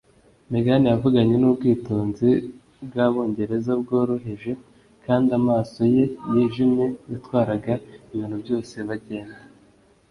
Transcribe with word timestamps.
Megan 0.51 0.83
yavuganye 0.91 1.35
n'ubwitonzi 1.39 2.29
bw'Abongereza 2.87 3.71
bworoheje, 3.81 4.51
kandi 5.05 5.29
amaso 5.39 5.79
ye 5.95 6.03
yijimye 6.31 6.85
yatwaraga 7.11 7.73
ibintu 8.13 8.37
byose 8.43 8.75
bagenda. 8.89 9.39